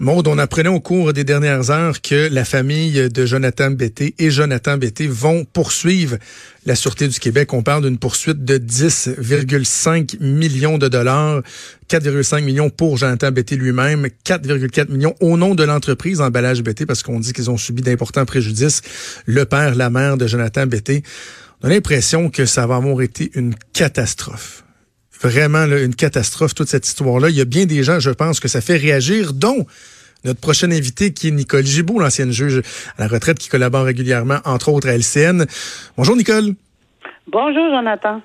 Maud, 0.00 0.26
on 0.28 0.38
apprenait 0.38 0.70
au 0.70 0.80
cours 0.80 1.12
des 1.12 1.24
dernières 1.24 1.70
heures 1.70 2.00
que 2.00 2.30
la 2.32 2.46
famille 2.46 3.10
de 3.10 3.26
Jonathan 3.26 3.70
Betté 3.70 4.14
et 4.18 4.30
Jonathan 4.30 4.78
Betté 4.78 5.06
vont 5.06 5.44
poursuivre 5.44 6.16
la 6.64 6.74
Sûreté 6.74 7.06
du 7.06 7.20
Québec. 7.20 7.52
On 7.52 7.62
parle 7.62 7.84
d'une 7.84 7.98
poursuite 7.98 8.42
de 8.42 8.56
10,5 8.56 10.18
millions 10.22 10.78
de 10.78 10.88
dollars, 10.88 11.42
4,5 11.90 12.42
millions 12.42 12.70
pour 12.70 12.96
Jonathan 12.96 13.30
Betté 13.30 13.56
lui-même, 13.56 14.08
4,4 14.24 14.90
millions 14.90 15.14
au 15.20 15.36
nom 15.36 15.54
de 15.54 15.64
l'entreprise 15.64 16.22
Emballage 16.22 16.62
Betté 16.62 16.86
parce 16.86 17.02
qu'on 17.02 17.20
dit 17.20 17.34
qu'ils 17.34 17.50
ont 17.50 17.58
subi 17.58 17.82
d'importants 17.82 18.24
préjudices. 18.24 18.80
Le 19.26 19.44
père, 19.44 19.74
la 19.74 19.90
mère 19.90 20.16
de 20.16 20.26
Jonathan 20.26 20.66
Betté. 20.66 21.02
On 21.62 21.66
a 21.66 21.68
l'impression 21.72 22.30
que 22.30 22.46
ça 22.46 22.66
va 22.66 22.76
avoir 22.76 23.02
été 23.02 23.30
une 23.34 23.54
catastrophe 23.74 24.64
vraiment 25.22 25.64
une 25.64 25.94
catastrophe, 25.94 26.54
toute 26.54 26.68
cette 26.68 26.86
histoire-là. 26.86 27.30
Il 27.30 27.36
y 27.36 27.40
a 27.40 27.44
bien 27.44 27.66
des 27.66 27.82
gens, 27.82 28.00
je 28.00 28.10
pense, 28.10 28.40
que 28.40 28.48
ça 28.48 28.60
fait 28.60 28.76
réagir, 28.76 29.32
dont 29.32 29.66
notre 30.24 30.40
prochaine 30.40 30.72
invité 30.72 31.12
qui 31.12 31.28
est 31.28 31.30
Nicole 31.30 31.64
Gibault, 31.64 31.98
l'ancienne 31.98 32.30
juge 32.30 32.62
à 32.98 33.02
la 33.02 33.08
retraite 33.08 33.38
qui 33.38 33.48
collabore 33.48 33.84
régulièrement, 33.84 34.38
entre 34.44 34.70
autres, 34.70 34.88
à 34.88 34.92
LCN. 34.92 35.46
Bonjour, 35.96 36.16
Nicole. 36.16 36.54
Bonjour, 37.26 37.70
Jonathan. 37.70 38.20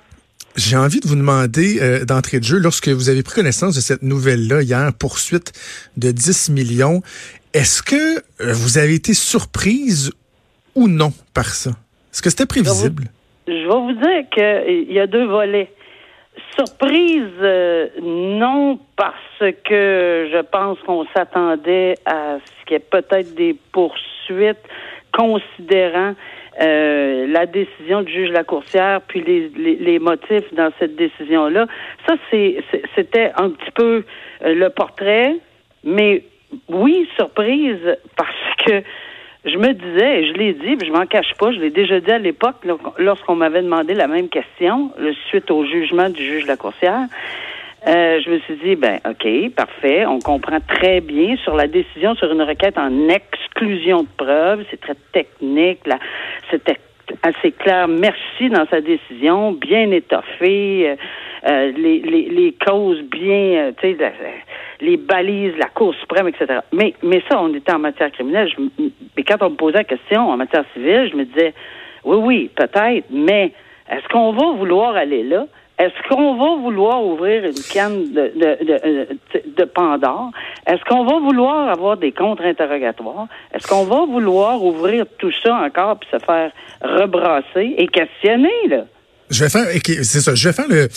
J'ai 0.56 0.76
envie 0.76 1.00
de 1.00 1.06
vous 1.06 1.16
demander 1.16 1.78
euh, 1.82 2.04
d'entrée 2.04 2.38
de 2.38 2.44
jeu, 2.44 2.58
lorsque 2.58 2.88
vous 2.88 3.10
avez 3.10 3.22
pris 3.22 3.34
connaissance 3.34 3.74
de 3.74 3.80
cette 3.80 4.02
nouvelle-là 4.02 4.62
hier, 4.62 4.90
poursuite 4.98 5.52
de 5.98 6.10
10 6.10 6.50
millions, 6.50 7.02
est-ce 7.52 7.82
que 7.82 8.18
euh, 8.40 8.52
vous 8.52 8.78
avez 8.78 8.94
été 8.94 9.12
surprise 9.12 10.12
ou 10.74 10.88
non 10.88 11.12
par 11.34 11.46
ça? 11.46 11.70
Est-ce 12.12 12.22
que 12.22 12.30
c'était 12.30 12.46
prévisible? 12.46 13.04
Je 13.46 13.52
vais 13.52 13.66
vous, 13.66 13.92
dire 13.92 14.28
qu'il 14.32 14.92
y 14.92 14.98
a 14.98 15.06
deux 15.06 15.26
volets. 15.26 15.70
Surprise, 16.56 17.34
euh, 17.42 17.88
non, 18.00 18.78
parce 18.96 19.52
que 19.64 20.30
je 20.32 20.40
pense 20.40 20.78
qu'on 20.80 21.04
s'attendait 21.14 21.96
à 22.06 22.38
ce 22.38 22.64
qu'il 22.64 22.74
y 22.74 22.76
ait 22.76 22.80
peut-être 22.80 23.34
des 23.34 23.54
poursuites 23.72 24.64
considérant 25.12 26.14
euh, 26.62 27.26
la 27.26 27.44
décision 27.44 28.00
du 28.00 28.10
juge 28.10 28.30
Lacourcière, 28.30 29.02
puis 29.02 29.20
les, 29.20 29.50
les, 29.76 29.98
motifs 29.98 30.52
dans 30.54 30.70
cette 30.78 30.96
décision-là. 30.96 31.66
Ça, 32.06 32.14
c'est, 32.30 32.56
c'était 32.94 33.32
un 33.36 33.50
petit 33.50 33.70
peu 33.72 34.04
euh, 34.42 34.54
le 34.54 34.70
portrait, 34.70 35.36
mais 35.84 36.24
oui, 36.70 37.06
surprise, 37.16 37.98
parce 38.16 38.56
que 38.64 38.82
je 39.46 39.58
me 39.58 39.72
disais, 39.72 40.20
et 40.20 40.28
je 40.28 40.32
l'ai 40.34 40.52
dit, 40.54 40.76
puis 40.76 40.88
je 40.88 40.92
m'en 40.92 41.06
cache 41.06 41.32
pas, 41.38 41.52
je 41.52 41.58
l'ai 41.58 41.70
déjà 41.70 42.00
dit 42.00 42.10
à 42.10 42.18
l'époque, 42.18 42.56
lorsqu'on 42.98 43.36
m'avait 43.36 43.62
demandé 43.62 43.94
la 43.94 44.08
même 44.08 44.28
question, 44.28 44.90
suite 45.28 45.50
au 45.50 45.64
jugement 45.64 46.10
du 46.10 46.22
juge 46.22 46.46
Lacourcière, 46.46 47.06
euh, 47.86 48.20
je 48.24 48.30
me 48.30 48.38
suis 48.40 48.56
dit, 48.56 48.74
ben, 48.74 48.98
OK, 49.08 49.54
parfait, 49.54 50.04
on 50.06 50.18
comprend 50.18 50.58
très 50.60 51.00
bien 51.00 51.36
sur 51.36 51.54
la 51.54 51.68
décision 51.68 52.16
sur 52.16 52.32
une 52.32 52.42
requête 52.42 52.76
en 52.76 53.08
exclusion 53.08 54.02
de 54.02 54.08
preuves, 54.16 54.64
c'est 54.70 54.80
très 54.80 54.96
technique, 55.12 55.86
là, 55.86 56.00
c'était 56.50 56.78
assez 57.22 57.52
clair. 57.52 57.88
Merci 57.88 58.48
dans 58.50 58.66
sa 58.66 58.80
décision, 58.80 59.52
bien 59.52 59.90
étoffé, 59.90 60.90
euh, 60.90 60.96
euh, 61.48 61.72
les, 61.76 62.00
les, 62.00 62.28
les, 62.28 62.52
causes 62.52 63.02
bien, 63.02 63.72
tu 63.80 63.96
sais, 63.96 64.12
les 64.80 64.96
balises, 64.96 65.54
la 65.58 65.68
Cour 65.68 65.94
suprême, 65.94 66.28
etc. 66.28 66.60
Mais, 66.72 66.94
mais 67.02 67.22
ça, 67.30 67.40
on 67.40 67.52
était 67.54 67.72
en 67.72 67.78
matière 67.78 68.10
criminelle. 68.12 68.50
mais 68.78 69.22
quand 69.22 69.42
on 69.42 69.50
me 69.50 69.56
posait 69.56 69.78
la 69.78 69.84
question 69.84 70.28
en 70.28 70.36
matière 70.36 70.64
civile, 70.74 71.08
je 71.10 71.16
me 71.16 71.24
disais, 71.24 71.54
oui, 72.04 72.16
oui, 72.16 72.50
peut-être, 72.54 73.06
mais 73.10 73.52
est-ce 73.90 74.08
qu'on 74.08 74.32
va 74.32 74.52
vouloir 74.52 74.96
aller 74.96 75.22
là? 75.22 75.46
Est-ce 75.78 76.08
qu'on 76.08 76.36
va 76.36 76.62
vouloir 76.62 77.04
ouvrir 77.04 77.44
une 77.44 77.62
canne 77.72 78.12
de, 78.12 78.32
de, 78.34 78.64
de, 78.64 79.08
de 79.58 79.64
Pandore? 79.64 80.30
Est-ce 80.66 80.82
qu'on 80.88 81.04
va 81.04 81.18
vouloir 81.18 81.68
avoir 81.68 81.98
des 81.98 82.12
contre-interrogatoires? 82.12 83.26
Est-ce 83.52 83.66
qu'on 83.66 83.84
va 83.84 84.06
vouloir 84.06 84.64
ouvrir 84.64 85.04
tout 85.18 85.32
ça 85.42 85.54
encore 85.54 85.98
puis 85.98 86.08
se 86.10 86.18
faire 86.24 86.50
rebrasser 86.82 87.74
et 87.76 87.86
questionner, 87.88 88.68
là? 88.68 88.84
Je 89.28 89.42
vais 89.42 89.50
faire, 89.50 89.66
c'est 90.02 90.20
ça, 90.20 90.36
je 90.36 90.48
vais 90.48 90.54
faire 90.54 90.68
le, 90.68 90.88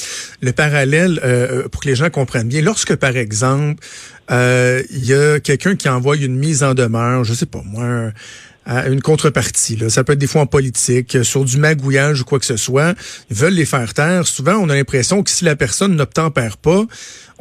le 0.41 0.51
parallèle 0.51 1.19
euh, 1.23 1.67
pour 1.67 1.81
que 1.81 1.87
les 1.87 1.95
gens 1.95 2.11
comprennent 2.11 2.47
bien. 2.47 2.61
Lorsque, 2.61 2.95
par 2.95 3.17
exemple, 3.17 3.83
euh, 4.29 4.83
il 4.91 5.03
y 5.03 5.15
a 5.15 5.39
quelqu'un 5.39 5.75
qui 5.75 5.89
envoie 5.89 6.15
une 6.15 6.35
mise 6.35 6.63
en 6.63 6.75
demeure, 6.75 7.23
je 7.23 7.33
sais 7.33 7.47
pas 7.47 7.61
moi, 7.65 8.11
une 8.65 9.01
contrepartie. 9.01 9.75
Là. 9.75 9.89
Ça 9.89 10.03
peut 10.03 10.13
être 10.13 10.19
des 10.19 10.27
fois 10.27 10.41
en 10.41 10.45
politique, 10.45 11.17
sur 11.23 11.43
du 11.43 11.57
magouillage 11.57 12.21
ou 12.21 12.25
quoi 12.25 12.39
que 12.39 12.45
ce 12.45 12.57
soit. 12.57 12.93
Ils 13.29 13.35
veulent 13.35 13.53
les 13.53 13.65
faire 13.65 13.93
taire. 13.93 14.27
Souvent, 14.27 14.55
on 14.55 14.69
a 14.69 14.75
l'impression 14.75 15.23
que 15.23 15.31
si 15.31 15.43
la 15.43 15.55
personne 15.55 15.95
n'obtempère 15.95 16.57
pas, 16.57 16.85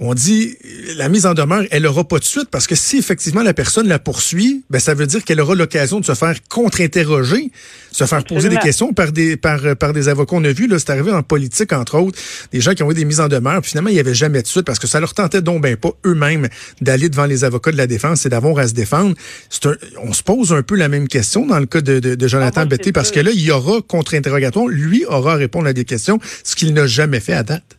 on 0.01 0.15
dit 0.15 0.57
la 0.97 1.09
mise 1.09 1.27
en 1.27 1.35
demeure, 1.35 1.65
elle 1.71 1.85
aura 1.87 2.05
pas 2.05 2.19
de 2.19 2.25
suite 2.25 2.49
parce 2.51 2.69
que 2.69 2.77
si 2.77 2.99
effectivement 2.99 3.43
la 3.43 3.53
personne 3.53 3.89
la 3.89 3.99
poursuit, 3.99 4.65
ben 4.71 4.79
ça 4.79 4.95
veut 4.95 5.07
dire 5.07 5.25
qu'elle 5.25 5.41
aura 5.41 5.57
l'occasion 5.57 5.99
de 5.99 6.05
se 6.05 6.15
faire 6.15 6.37
contre-interroger, 6.49 7.51
se 7.91 8.05
faire 8.05 8.23
poser 8.23 8.49
des 8.49 8.59
questions 8.59 8.93
par 8.93 9.11
des 9.11 9.37
par 9.37 9.77
par 9.77 9.93
des 9.93 10.09
avocats. 10.09 10.37
On 10.37 10.45
a 10.45 10.53
vu 10.53 10.69
là, 10.69 10.79
c'est 10.79 10.91
arrivé 10.91 11.11
en 11.11 11.25
politique 11.25 11.73
entre 11.73 11.99
autres, 11.99 12.19
des 12.53 12.61
gens 12.61 12.75
qui 12.75 12.85
ont 12.85 12.91
eu 12.93 12.95
des 12.95 13.05
mises 13.05 13.19
en 13.19 13.27
demeure, 13.27 13.61
puis 13.61 13.71
finalement 13.71 13.91
il 13.91 13.97
y 13.97 14.01
avait 14.01 14.15
jamais 14.15 14.41
de 14.41 14.47
suite 14.47 14.65
parce 14.65 14.79
que 14.79 14.87
ça 14.87 15.01
leur 15.01 15.15
tentait 15.15 15.43
donc 15.43 15.63
ben 15.63 15.77
pas 15.77 15.91
eux-mêmes 16.07 16.49
d'aller 16.81 17.09
devant 17.09 17.27
les 17.27 17.43
avocats 17.43 17.73
de 17.73 17.77
la 17.77 17.89
défense 17.89 18.25
et 18.25 18.29
d'avoir 18.29 18.59
à 18.59 18.69
se 18.69 18.75
défendre. 18.75 19.17
Un, 19.65 19.75
on 20.03 20.13
se 20.13 20.23
pose 20.23 20.53
un 20.53 20.63
peu 20.63 20.77
la 20.77 20.89
même 20.89 21.08
question 21.09 21.47
dans 21.47 21.59
le 21.59 21.67
cas 21.67 21.81
de, 21.81 21.99
de, 21.99 22.29
Jonathan 22.29 22.63
ah, 22.63 22.67
Betté 22.67 22.93
parce 22.93 23.11
que 23.11 23.21
là 23.21 23.31
il 23.33 23.45
y 23.45 23.51
aura 23.51 23.81
contre-interrogatoire, 23.87 24.67
lui 24.69 25.05
aura 25.07 25.33
à 25.33 25.37
répondre 25.37 25.67
à 25.67 25.73
des 25.73 25.85
questions, 25.85 26.19
ce 26.23 26.55
qu'il 26.55 26.75
n'a 26.75 26.87
jamais 26.87 27.21
fait 27.21 27.35
à 27.35 27.43
date. 27.43 27.77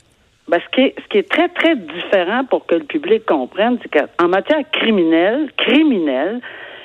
Ben, 0.50 0.60
ce, 0.66 0.76
qui 0.76 0.82
est, 0.82 0.96
ce 1.00 1.08
qui 1.10 1.18
est 1.20 1.30
très, 1.30 1.48
très 1.50 1.76
différent 1.76 2.44
pour 2.44 2.66
que 2.66 2.76
le 2.76 2.84
public 2.84 3.24
comprenne, 3.28 3.78
c'est 3.84 4.00
qu'en 4.00 4.28
matière 4.28 4.64
criminelle, 4.72 5.52
criminelle, 5.58 6.42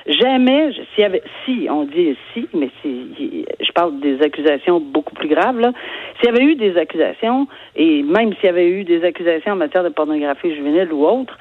jamais, 0.06 0.72
s'il 0.94 1.02
y 1.02 1.04
avait, 1.04 1.22
si, 1.44 1.66
on 1.70 1.84
dit 1.84 2.14
si, 2.34 2.46
mais 2.52 2.68
si, 2.82 3.46
je 3.58 3.72
parle 3.72 4.00
des 4.00 4.20
accusations 4.20 4.80
beaucoup 4.80 5.14
plus 5.14 5.28
graves, 5.28 5.58
là, 5.58 5.72
s'il 6.20 6.28
y 6.30 6.36
avait 6.36 6.44
eu 6.44 6.56
des 6.56 6.76
accusations, 6.76 7.48
et 7.74 8.02
même 8.02 8.34
s'il 8.34 8.44
y 8.44 8.48
avait 8.48 8.68
eu 8.68 8.84
des 8.84 9.02
accusations 9.02 9.52
en 9.52 9.56
matière 9.56 9.82
de 9.82 9.88
pornographie 9.88 10.54
juvénile 10.54 10.92
ou 10.92 11.06
autre, 11.06 11.38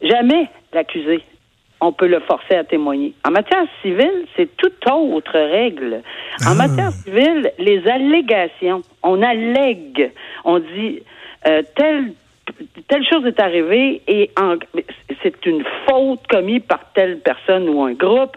jamais 0.00 0.48
l'accusé 0.72 1.22
on 1.84 1.92
peut 1.92 2.06
le 2.06 2.20
forcer 2.20 2.54
à 2.54 2.64
témoigner. 2.64 3.14
En 3.26 3.30
matière 3.30 3.64
civile, 3.82 4.26
c'est 4.36 4.56
toute 4.56 4.74
autre 4.90 5.38
règle. 5.38 6.02
En 6.46 6.52
ah. 6.52 6.66
matière 6.66 6.90
civile, 6.90 7.52
les 7.58 7.86
allégations, 7.86 8.82
on 9.02 9.22
allègue, 9.22 10.12
on 10.44 10.58
dit 10.58 11.02
euh, 11.46 11.62
telle 11.76 12.12
telle 12.88 13.04
chose 13.10 13.24
est 13.26 13.40
arrivée 13.40 14.02
et 14.06 14.30
c'est 15.22 15.46
une 15.46 15.64
faute 15.88 16.26
commise 16.28 16.62
par 16.68 16.92
telle 16.94 17.18
personne 17.20 17.68
ou 17.70 17.82
un 17.82 17.94
groupe 17.94 18.36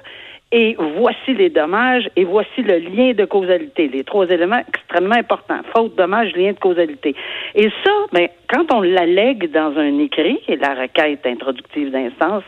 et 0.51 0.77
voici 0.95 1.33
les 1.33 1.49
dommages 1.49 2.09
et 2.15 2.23
voici 2.23 2.61
le 2.61 2.77
lien 2.77 3.13
de 3.13 3.25
causalité. 3.25 3.89
Les 3.89 4.03
trois 4.03 4.27
éléments 4.27 4.61
extrêmement 4.67 5.15
importants. 5.15 5.59
Faute, 5.75 5.95
dommage, 5.95 6.33
lien 6.35 6.53
de 6.53 6.59
causalité. 6.59 7.15
Et 7.55 7.69
ça, 7.83 7.91
ben, 8.13 8.29
quand 8.49 8.73
on 8.73 8.81
l'allègue 8.81 9.51
dans 9.51 9.77
un 9.77 9.99
écrit, 9.99 10.39
et 10.47 10.55
la 10.55 10.73
requête 10.73 11.25
introductive 11.25 11.91
d'instance, 11.91 12.43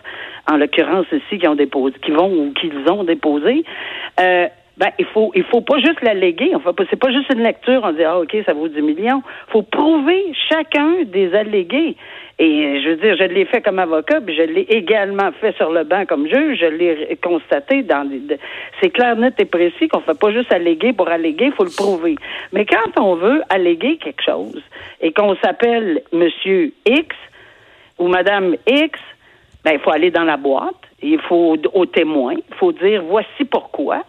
en 0.50 0.58
l'occurrence 0.58 1.08
ici, 1.12 1.40
qui 1.40 1.48
ont 1.48 1.56
déposé, 1.56 1.96
qui 2.02 2.12
vont 2.12 2.32
ou 2.32 2.54
qu'ils 2.54 2.90
ont 2.90 3.04
déposé, 3.04 3.66
euh, 4.20 4.48
ben 4.80 4.92
il 4.98 5.06
faut 5.06 5.32
il 5.36 5.44
faut 5.44 5.62
pas 5.62 5.78
juste 5.80 6.02
l'alléguer. 6.02 6.52
Enfin, 6.56 6.72
c'est 6.90 7.00
pas 7.00 7.12
juste 7.12 7.32
une 7.34 7.44
lecture. 7.44 7.82
On 7.84 7.92
dit 7.92 8.04
ah 8.04 8.18
ok 8.20 8.36
ça 8.46 8.54
vaut 8.54 8.70
10 8.70 8.82
millions. 8.82 9.22
faut 9.50 9.62
prouver 9.62 10.32
chacun 10.50 11.04
des 11.06 11.36
allégués. 11.36 11.98
Et 12.42 12.82
je 12.82 12.92
veux 12.92 12.96
dire, 12.96 13.18
je 13.18 13.26
l'ai 13.26 13.44
fait 13.44 13.62
comme 13.62 13.80
avocat, 13.80 14.22
puis 14.22 14.34
je 14.34 14.44
l'ai 14.44 14.62
également 14.62 15.30
fait 15.42 15.54
sur 15.58 15.72
le 15.72 15.84
banc 15.84 16.06
comme 16.06 16.26
juge. 16.26 16.60
Je 16.62 16.68
l'ai 16.68 17.20
constaté 17.22 17.84
dans. 17.84 18.10
C'est 18.80 18.92
clair, 18.92 19.18
net 19.18 19.34
et 19.40 19.46
précis 19.46 19.90
qu'on 19.90 20.00
fait 20.00 20.18
pas 20.18 20.32
juste 20.32 20.54
alléguer 20.54 20.94
pour 20.94 21.10
alléguer, 21.10 21.52
faut 21.52 21.66
le 21.66 21.76
prouver. 21.76 22.16
Mais 22.54 22.66
quand 22.66 22.98
on 22.98 23.16
veut 23.16 23.42
alléguer 23.50 23.98
quelque 23.98 24.24
chose 24.24 24.62
et 25.02 25.12
qu'on 25.12 25.36
s'appelle 25.44 26.02
Monsieur 26.14 26.72
X 26.86 27.14
ou 27.98 28.08
Madame 28.08 28.56
X, 28.66 28.98
ben 29.66 29.74
il 29.74 29.80
faut 29.80 29.92
aller 29.92 30.10
dans 30.10 30.24
la 30.24 30.38
boîte. 30.38 30.76
Il 31.02 31.20
faut 31.20 31.58
au 31.74 31.86
témoin, 31.86 32.36
il 32.36 32.56
faut 32.56 32.72
dire 32.72 33.04
voici 33.04 33.44
pourquoi. 33.44 34.06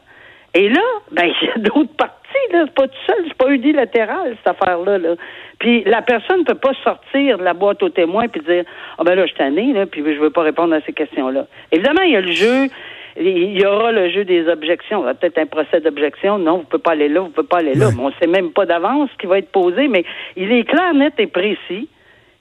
Et 0.55 0.69
là, 0.69 0.83
ben, 1.13 1.31
il 1.43 1.49
y 1.49 1.51
a 1.51 1.59
d'autres 1.59 1.95
parties 1.97 2.21
là, 2.53 2.65
c'est 2.67 2.75
pas 2.75 2.89
tout 2.89 2.99
seul, 3.07 3.25
c'est 3.27 3.37
pas 3.37 3.51
unilatéral, 3.51 4.37
cette 4.37 4.57
affaire-là. 4.57 4.99
Là. 4.99 5.15
Puis 5.59 5.85
la 5.85 6.03
personne 6.03 6.41
ne 6.41 6.45
peut 6.45 6.55
pas 6.55 6.73
sortir 6.83 7.39
de 7.39 7.45
la 7.45 7.55
boîte 7.55 7.83
aux 7.83 7.89
témoins 7.89 8.29
puis 8.29 8.41
dire 8.43 8.65
Ah 8.99 9.05
ben 9.05 9.15
là, 9.15 9.27
je 9.27 9.33
suis 9.33 9.73
là, 9.73 9.87
puis 9.87 10.03
je 10.05 10.21
veux 10.21 10.31
pas 10.31 10.43
répondre 10.43 10.75
à 10.75 10.81
ces 10.83 10.93
questions-là. 10.93 11.47
Évidemment, 11.73 12.03
il 12.03 12.13
y 12.13 12.17
a 12.17 12.21
le 12.21 12.33
jeu. 12.33 12.69
Il 13.17 13.61
y 13.61 13.67
aura 13.67 13.91
le 13.91 14.09
jeu 14.11 14.25
des 14.25 14.49
objections. 14.49 14.99
Il 14.99 15.01
y 15.01 15.05
aura 15.05 15.15
peut-être 15.15 15.39
un 15.39 15.47
procès 15.47 15.81
d'objection. 15.81 16.39
Non, 16.39 16.53
vous 16.53 16.61
ne 16.61 16.65
pouvez 16.65 16.83
pas 16.83 16.93
aller 16.93 17.09
là, 17.09 17.21
vous 17.21 17.27
ne 17.27 17.33
pouvez 17.33 17.49
pas 17.49 17.59
aller 17.59 17.75
là. 17.75 17.89
Mais 17.95 18.03
on 18.03 18.09
ne 18.09 18.15
sait 18.21 18.29
même 18.29 18.53
pas 18.53 18.67
d'avance 18.67 19.11
ce 19.13 19.19
qui 19.19 19.27
va 19.27 19.39
être 19.39 19.51
posé, 19.51 19.89
mais 19.89 20.05
il 20.37 20.53
est 20.53 20.65
clair, 20.65 20.95
net 20.95 21.15
et 21.19 21.27
précis 21.27 21.89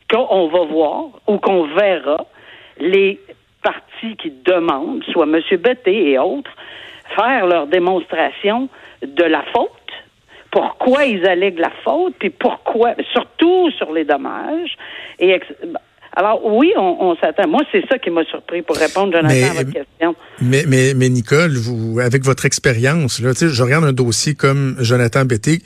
qu'on 0.09 0.47
va 0.47 0.63
voir 0.65 1.05
ou 1.27 1.37
qu'on 1.37 1.63
verra 1.63 2.25
les 2.79 3.19
partis 3.63 4.15
qui 4.17 4.31
demandent, 4.45 5.03
soit 5.11 5.25
M. 5.25 5.41
Betté 5.57 6.11
et 6.11 6.19
autres, 6.19 6.51
faire 7.15 7.45
leur 7.45 7.67
démonstration 7.67 8.69
de 9.01 9.23
la 9.23 9.43
faute, 9.53 9.69
pourquoi 10.51 11.05
ils 11.05 11.25
allèguent 11.25 11.59
la 11.59 11.71
faute, 11.83 12.15
puis 12.19 12.29
pourquoi, 12.29 12.95
surtout 13.11 13.69
sur 13.71 13.91
les 13.93 14.03
dommages. 14.03 14.77
Et 15.19 15.39
alors 16.15 16.43
oui, 16.43 16.73
on, 16.75 16.97
on 16.99 17.15
s'attend. 17.17 17.47
Moi, 17.47 17.61
c'est 17.71 17.85
ça 17.87 17.99
qui 17.99 18.09
m'a 18.09 18.23
surpris 18.25 18.61
pour 18.61 18.75
répondre, 18.75 19.13
Jonathan, 19.13 19.51
à 19.51 19.53
votre 19.53 19.71
question. 19.71 20.15
Mais, 20.41 20.63
mais, 20.67 20.93
mais 20.95 21.09
Nicole, 21.09 21.55
vous, 21.55 21.99
avec 21.99 22.23
votre 22.23 22.45
expérience, 22.45 23.21
là, 23.21 23.31
je 23.33 23.63
regarde 23.63 23.85
un 23.85 23.93
dossier 23.93 24.33
comme 24.33 24.75
Jonathan 24.79 25.25
Betté. 25.25 25.59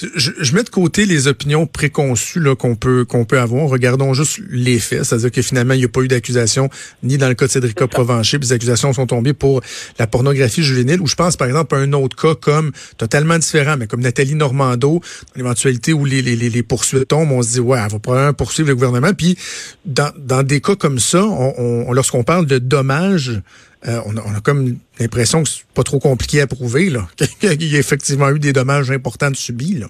Je, 0.00 0.30
je, 0.38 0.54
mets 0.54 0.62
de 0.62 0.68
côté 0.68 1.06
les 1.06 1.26
opinions 1.26 1.66
préconçues 1.66 2.38
là, 2.38 2.54
qu'on 2.54 2.76
peut 2.76 3.04
qu'on 3.04 3.24
peut 3.24 3.40
avoir. 3.40 3.68
Regardons 3.68 4.14
juste 4.14 4.40
les 4.48 4.78
faits, 4.78 5.02
c'est-à-dire 5.02 5.32
que 5.32 5.42
finalement 5.42 5.74
il 5.74 5.78
n'y 5.78 5.84
a 5.84 5.88
pas 5.88 6.02
eu 6.02 6.08
d'accusation 6.08 6.70
ni 7.02 7.18
dans 7.18 7.28
le 7.28 7.34
cas 7.34 7.46
de 7.46 7.50
Cédrica 7.50 7.88
Provencher, 7.88 8.38
les 8.38 8.52
accusations 8.52 8.92
sont 8.92 9.06
tombées 9.06 9.32
pour 9.32 9.60
la 9.98 10.06
pornographie 10.06 10.62
juvénile. 10.62 11.00
Ou 11.00 11.08
je 11.08 11.16
pense 11.16 11.36
par 11.36 11.48
exemple 11.48 11.74
à 11.74 11.78
un 11.78 11.92
autre 11.94 12.16
cas 12.16 12.36
comme 12.36 12.70
totalement 12.96 13.38
différent, 13.38 13.76
mais 13.76 13.88
comme 13.88 14.00
Nathalie 14.00 14.36
Normando, 14.36 15.00
dans 15.00 15.02
l'éventualité 15.34 15.92
où 15.92 16.04
les, 16.04 16.22
les, 16.22 16.36
les, 16.36 16.62
poursuites 16.62 17.08
tombent, 17.08 17.32
on 17.32 17.42
se 17.42 17.54
dit 17.54 17.60
ouais, 17.60 17.80
elle 17.82 17.90
va 17.90 17.98
probablement 17.98 18.34
poursuivre 18.34 18.68
le 18.68 18.76
gouvernement. 18.76 19.12
Puis 19.14 19.36
dans, 19.84 20.12
dans 20.16 20.44
des 20.44 20.60
cas 20.60 20.76
comme 20.76 21.00
ça, 21.00 21.24
on, 21.24 21.54
on, 21.88 21.92
lorsqu'on 21.92 22.22
parle 22.22 22.46
de 22.46 22.58
dommages 22.58 23.42
euh, 23.86 24.00
on, 24.06 24.16
a, 24.16 24.40
comme 24.40 24.76
l'impression 24.98 25.42
que 25.42 25.48
c'est 25.48 25.66
pas 25.74 25.84
trop 25.84 25.98
compliqué 25.98 26.40
à 26.40 26.46
prouver, 26.46 26.90
là, 26.90 27.02
qu'il 27.40 27.72
y 27.72 27.76
a 27.76 27.78
effectivement 27.78 28.30
eu 28.30 28.38
des 28.38 28.52
dommages 28.52 28.90
importants 28.90 29.32
subis. 29.34 29.78
Là. 29.78 29.86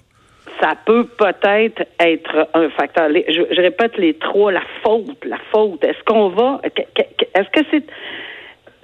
Ça 0.60 0.74
peut 0.84 1.06
peut-être 1.06 1.86
être 2.00 2.48
un 2.54 2.68
facteur. 2.70 3.08
je, 3.10 3.54
je, 3.54 3.60
répète 3.60 3.96
les 3.96 4.14
trois, 4.14 4.52
la 4.52 4.62
faute, 4.82 5.24
la 5.24 5.38
faute. 5.52 5.82
Est-ce 5.84 6.02
qu'on 6.04 6.30
va, 6.30 6.60
est-ce 6.64 7.48
que 7.50 7.66
c'est, 7.70 7.84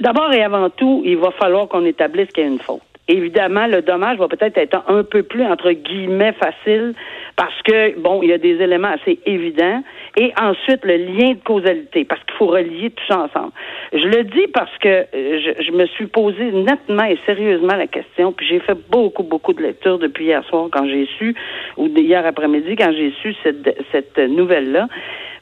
d'abord 0.01 0.33
et 0.33 0.43
avant 0.43 0.71
tout, 0.71 1.03
il 1.05 1.19
va 1.19 1.33
falloir 1.33 1.69
qu'on 1.69 1.85
établisse 1.85 2.29
qu'il 2.29 2.45
y 2.45 2.47
a 2.47 2.51
une 2.51 2.61
faute. 2.61 2.83
Évidemment, 3.07 3.67
le 3.67 3.83
dommage 3.83 4.17
va 4.19 4.29
peut-être 4.29 4.57
être 4.57 4.83
un 4.89 5.03
peu 5.03 5.23
plus, 5.23 5.45
entre 5.45 5.73
guillemets, 5.73 6.33
facile 6.33 6.95
parce 7.37 7.61
que, 7.63 7.99
bon, 7.99 8.23
il 8.23 8.29
y 8.29 8.33
a 8.33 8.39
des 8.39 8.61
éléments 8.63 8.93
assez 8.93 9.19
évidents. 9.27 9.83
Et 10.17 10.33
ensuite, 10.41 10.85
le 10.85 10.97
lien 10.97 11.33
de 11.33 11.43
causalité, 11.45 12.05
parce 12.05 12.23
qu'il 12.25 12.35
faut 12.37 12.47
relier 12.47 12.91
tout 12.91 13.05
ça 13.09 13.23
ensemble. 13.23 13.53
Je 13.93 14.07
le 14.07 14.25
dis 14.25 14.47
parce 14.53 14.77
que 14.79 14.89
euh, 14.89 15.05
je, 15.13 15.63
je, 15.65 15.73
me 15.73 15.87
suis 15.87 16.07
posé 16.07 16.53
nettement 16.53 17.05
et 17.05 17.19
sérieusement 17.27 17.75
la 17.75 17.89
question, 17.89 18.33
puis 18.33 18.47
j'ai 18.47 18.61
fait 18.61 18.79
beaucoup, 18.91 19.25
beaucoup 19.25 19.53
de 19.53 19.63
lectures 19.63 19.99
depuis 19.99 20.27
hier 20.27 20.45
soir 20.45 20.69
quand 20.71 20.87
j'ai 20.87 21.09
su, 21.19 21.35
ou 21.77 21.89
hier 21.89 22.25
après-midi 22.25 22.77
quand 22.77 22.93
j'ai 22.93 23.13
su 23.23 23.35
cette, 23.43 23.77
cette 23.91 24.19
nouvelle-là. 24.19 24.87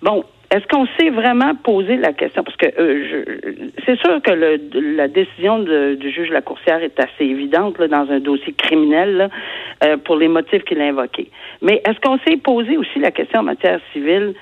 Bon, 0.00 0.24
est-ce 0.52 0.66
qu'on 0.66 0.86
s'est 0.98 1.08
vraiment 1.08 1.54
posé 1.54 1.96
la 1.96 2.12
question? 2.12 2.44
Parce 2.44 2.58
que 2.58 2.66
euh, 2.78 3.24
c'est 3.86 3.98
sûr 3.98 4.20
que 4.20 4.32
le, 4.32 4.60
la 4.96 5.08
décision 5.08 5.60
du 5.60 6.10
juge 6.10 6.28
Lacourcière 6.28 6.82
est 6.82 7.00
assez 7.00 7.24
évidente 7.24 7.78
là, 7.78 7.88
dans 7.88 8.10
un 8.10 8.20
dossier 8.20 8.52
criminel 8.52 9.30
euh, 9.82 9.96
pour 9.96 10.16
les 10.16 10.28
motifs 10.28 10.62
qu'il 10.64 10.78
a 10.82 10.84
invoqués. 10.84 11.30
Mais 11.62 11.80
est-ce 11.86 11.98
qu'on 12.00 12.18
s'est 12.18 12.36
posé 12.36 12.76
aussi 12.76 12.98
la 12.98 13.10
question 13.10 13.40
en 13.40 13.44
matière 13.44 13.80
civile? 13.94 14.34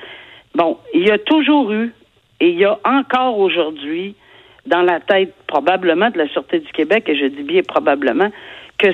Bon, 0.56 0.78
il 0.92 1.06
y 1.06 1.12
a 1.12 1.18
toujours 1.18 1.70
eu, 1.70 1.92
et 2.40 2.48
il 2.48 2.58
y 2.58 2.64
a 2.64 2.76
encore 2.84 3.38
aujourd'hui, 3.38 4.16
dans 4.66 4.82
la 4.82 4.98
tête 4.98 5.32
probablement 5.46 6.10
de 6.10 6.18
la 6.18 6.26
Sûreté 6.26 6.58
du 6.58 6.72
Québec, 6.72 7.04
et 7.08 7.14
je 7.14 7.26
dis 7.26 7.44
bien 7.44 7.62
probablement, 7.62 8.30
que 8.80 8.88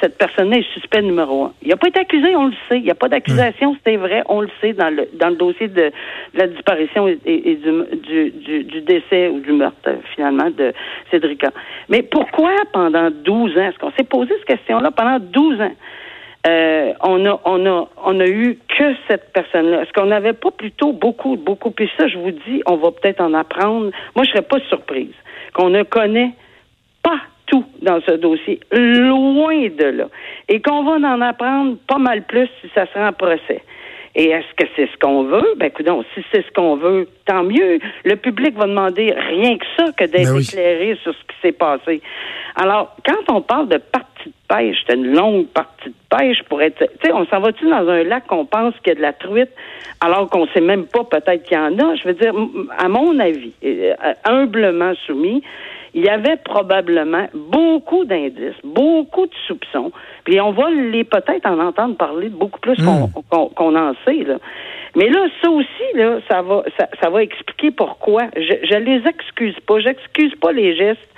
cette 0.00 0.16
personne-là 0.16 0.56
est 0.56 0.72
suspect 0.72 1.02
numéro 1.02 1.44
un. 1.44 1.52
Il 1.62 1.68
n'a 1.68 1.76
pas 1.76 1.88
été 1.88 2.00
accusé, 2.00 2.34
on 2.34 2.46
le 2.46 2.54
sait. 2.68 2.78
Il 2.78 2.84
n'y 2.84 2.90
a 2.90 2.94
pas 2.94 3.08
d'accusation, 3.08 3.74
c'était 3.74 3.96
vrai, 3.96 4.22
on 4.28 4.40
le 4.40 4.48
sait 4.60 4.72
dans 4.72 4.88
le 4.88 5.06
dans 5.12 5.28
le 5.28 5.36
dossier 5.36 5.68
de, 5.68 5.92
la 6.34 6.46
disparition 6.46 7.06
et, 7.08 7.16
du, 7.16 8.30
du, 8.32 8.64
du, 8.64 8.80
décès 8.80 9.28
ou 9.28 9.40
du 9.40 9.52
meurtre, 9.52 9.90
finalement, 10.14 10.48
de 10.50 10.72
Cédrica. 11.10 11.50
Mais 11.90 12.02
pourquoi 12.02 12.52
pendant 12.72 13.10
12 13.10 13.58
ans? 13.58 13.68
Est-ce 13.68 13.78
qu'on 13.78 13.92
s'est 13.92 14.04
posé 14.04 14.32
cette 14.38 14.46
question-là 14.46 14.90
pendant 14.90 15.18
12 15.18 15.60
ans? 15.60 15.72
Euh, 16.46 16.92
on 17.02 17.24
a 17.26 17.40
on 17.44 17.66
a 17.66 17.88
on 18.04 18.18
a 18.18 18.26
eu 18.26 18.58
que 18.78 18.94
cette 19.08 19.30
personne-là. 19.32 19.82
Est-ce 19.82 19.92
qu'on 19.92 20.06
n'avait 20.06 20.32
pas 20.32 20.50
plutôt 20.50 20.92
beaucoup 20.92 21.36
beaucoup 21.36 21.70
puis 21.70 21.88
ça 21.98 22.08
je 22.08 22.18
vous 22.18 22.32
dis 22.32 22.62
on 22.66 22.76
va 22.76 22.90
peut-être 22.90 23.20
en 23.20 23.34
apprendre. 23.34 23.90
Moi 24.16 24.24
je 24.24 24.30
serais 24.30 24.42
pas 24.42 24.58
surprise 24.68 25.14
qu'on 25.52 25.68
ne 25.68 25.82
connaît 25.82 26.32
tout 27.52 27.64
dans 27.82 28.00
ce 28.00 28.12
dossier, 28.12 28.58
loin 28.72 29.68
de 29.68 29.84
là. 29.84 30.08
Et 30.48 30.62
qu'on 30.62 30.82
va 30.84 30.92
en 30.92 31.20
apprendre 31.20 31.76
pas 31.86 31.98
mal 31.98 32.22
plus 32.22 32.48
si 32.60 32.70
ça 32.74 32.86
sera 32.86 33.10
en 33.10 33.12
procès. 33.12 33.60
Et 34.14 34.28
est-ce 34.28 34.54
que 34.56 34.68
c'est 34.74 34.88
ce 34.90 34.98
qu'on 34.98 35.24
veut? 35.24 35.54
Ben, 35.56 35.66
écoute, 35.66 35.86
si 36.14 36.24
c'est 36.32 36.44
ce 36.44 36.52
qu'on 36.52 36.76
veut, 36.76 37.08
tant 37.26 37.44
mieux. 37.44 37.78
Le 38.04 38.16
public 38.16 38.54
va 38.56 38.66
demander 38.66 39.12
rien 39.12 39.56
que 39.56 39.64
ça 39.78 39.92
que 39.92 40.04
d'être 40.04 40.32
ben 40.32 40.40
éclairé 40.40 40.98
sur 41.02 41.12
ce 41.14 41.20
qui 41.20 41.36
s'est 41.40 41.52
passé. 41.52 42.02
Alors, 42.56 42.94
quand 43.06 43.34
on 43.34 43.40
parle 43.40 43.68
de 43.68 43.78
partie 43.78 44.28
de 44.28 44.54
pêche, 44.54 44.76
c'est 44.86 44.96
une 44.96 45.14
longue 45.14 45.46
partie 45.46 45.88
de 45.88 46.16
pêche 46.16 46.42
pour 46.48 46.60
être. 46.60 46.78
Tu 46.78 47.06
sais, 47.06 47.12
on 47.12 47.24
s'en 47.26 47.40
va-tu 47.40 47.64
dans 47.68 47.88
un 47.88 48.02
lac 48.04 48.26
qu'on 48.26 48.44
pense 48.44 48.74
qu'il 48.82 48.88
y 48.88 48.90
a 48.92 48.94
de 48.96 49.00
la 49.00 49.14
truite, 49.14 49.50
alors 50.00 50.28
qu'on 50.28 50.46
sait 50.48 50.60
même 50.60 50.84
pas 50.84 51.04
peut-être 51.04 51.42
qu'il 51.44 51.56
y 51.56 51.60
en 51.60 51.78
a? 51.78 51.94
Je 51.94 52.06
veux 52.06 52.14
dire, 52.14 52.34
à 52.76 52.88
mon 52.88 53.18
avis, 53.18 53.52
euh, 53.64 53.94
humblement 54.24 54.92
soumis, 55.06 55.42
il 55.94 56.04
y 56.04 56.08
avait 56.08 56.36
probablement 56.36 57.26
beaucoup 57.34 58.04
d'indices, 58.04 58.56
beaucoup 58.64 59.26
de 59.26 59.34
soupçons, 59.46 59.92
puis 60.24 60.40
on 60.40 60.52
va 60.52 60.70
les 60.70 61.04
peut-être 61.04 61.46
en 61.46 61.58
entendre 61.58 61.96
parler 61.96 62.28
beaucoup 62.28 62.60
plus 62.60 62.76
qu'on 62.76 63.08
hmm. 63.08 63.48
qu'on 63.54 63.76
en 63.76 63.92
sait. 64.04 64.24
Là. 64.24 64.38
Mais 64.96 65.08
là, 65.08 65.26
ça 65.42 65.50
aussi, 65.50 65.94
là, 65.94 66.18
ça 66.30 66.42
va, 66.42 66.64
ça, 66.78 66.88
ça 67.02 67.10
va 67.10 67.22
expliquer 67.22 67.70
pourquoi. 67.70 68.22
Je, 68.36 68.54
je 68.62 68.76
les 68.76 69.02
excuse 69.08 69.58
pas. 69.66 69.80
J'excuse 69.80 70.34
pas 70.36 70.52
les 70.52 70.76
gestes 70.76 71.08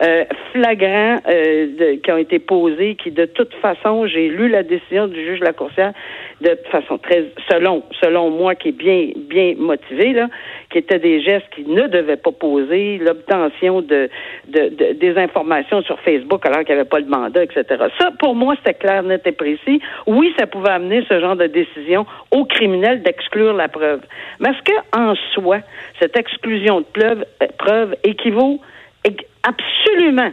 euh, 0.00 0.24
flagrants 0.52 1.18
euh, 1.28 1.96
qui 2.02 2.12
ont 2.12 2.16
été 2.16 2.38
posés, 2.38 2.94
qui 2.94 3.10
de 3.10 3.24
toute 3.24 3.52
façon, 3.54 4.06
j'ai 4.06 4.28
lu 4.28 4.48
la 4.48 4.62
décision 4.62 5.08
du 5.08 5.24
juge 5.24 5.40
Lacourcière 5.40 5.92
de 6.40 6.56
façon 6.70 6.98
très, 6.98 7.24
selon, 7.50 7.82
selon 8.00 8.30
moi, 8.30 8.54
qui 8.54 8.68
est 8.68 8.78
bien, 8.78 9.08
bien 9.16 9.54
motivé, 9.58 10.12
là, 10.12 10.28
qui 10.70 10.78
étaient 10.78 11.00
des 11.00 11.20
gestes 11.20 11.48
qui 11.54 11.64
ne 11.64 11.88
devaient 11.88 12.16
pas 12.16 12.30
poser, 12.30 12.98
l'obtention 12.98 13.82
de, 13.82 14.08
de, 14.46 14.68
de, 14.68 14.92
des 14.92 15.18
informations 15.18 15.82
sur 15.82 15.98
Facebook 16.00 16.46
alors 16.46 16.64
qu'il 16.64 16.74
n'y 16.74 16.80
avait 16.80 16.88
pas 16.88 17.00
le 17.00 17.06
mandat, 17.06 17.42
etc. 17.42 17.64
Ça, 17.98 18.12
pour 18.20 18.36
moi, 18.36 18.54
c'était 18.58 18.78
clair, 18.78 19.02
net 19.02 19.26
et 19.26 19.32
précis. 19.32 19.80
Oui, 20.06 20.32
ça 20.38 20.46
pouvait 20.46 20.70
amener 20.70 21.04
ce 21.08 21.18
genre 21.20 21.36
de 21.36 21.46
décision 21.46 22.06
au 22.30 22.44
criminel 22.44 23.02
d'exclure 23.02 23.54
la 23.54 23.68
preuve. 23.68 24.02
Mais 24.38 24.50
est-ce 24.50 24.62
que, 24.62 24.96
en 24.96 25.14
soi, 25.34 25.58
cette 26.00 26.16
exclusion 26.16 26.80
de 26.82 26.86
preuve, 26.92 27.24
euh, 27.42 27.46
preuve 27.58 27.96
équivaut 28.04 28.60
absolument 29.48 30.32